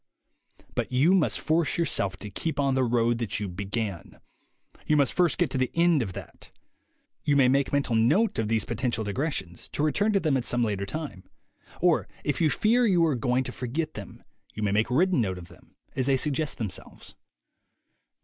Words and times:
But 0.73 0.91
you 0.91 1.13
must 1.13 1.39
force 1.39 1.77
yourself 1.77 2.17
to 2.21 2.31
keep 2.31 2.59
on 2.59 2.73
the 2.73 2.83
road 2.83 3.19
that 3.19 3.39
you 3.39 3.47
began. 3.47 4.19
You 4.87 4.97
must 4.97 5.13
first 5.13 5.37
get 5.37 5.51
to 5.51 5.59
the 5.59 5.69
end 5.75 6.01
of 6.01 6.13
that. 6.13 6.49
You 7.23 7.35
may 7.35 7.47
make 7.47 7.71
mental 7.71 7.93
note 7.95 8.39
of 8.39 8.47
these 8.47 8.65
potential 8.65 9.03
digressions, 9.03 9.69
to 9.73 9.83
return 9.83 10.11
to 10.13 10.19
them 10.19 10.37
at 10.37 10.45
some 10.45 10.63
later 10.63 10.87
time; 10.87 11.25
or 11.81 12.07
if 12.23 12.41
you 12.41 12.49
fear 12.49 12.87
you 12.87 13.05
are 13.05 13.13
going 13.13 13.43
to 13.43 13.51
THE 13.51 13.57
WAY 13.63 13.71
TO 13.71 13.79
WILL 13.79 13.85
POWER 13.85 13.91
115 13.93 13.93
forget 13.93 13.93
them, 13.93 14.23
you 14.55 14.63
may 14.63 14.71
make 14.71 14.89
written 14.89 15.21
note 15.21 15.37
of 15.37 15.49
them 15.49 15.75
as 15.95 16.07
they 16.07 16.17
suggest 16.17 16.57
themselves. 16.57 17.13